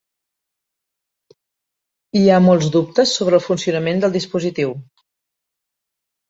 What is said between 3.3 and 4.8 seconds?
el funcionament del dispositiu.